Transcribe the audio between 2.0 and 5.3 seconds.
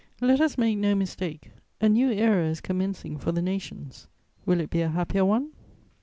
era is commencing for the nations; will it be a happier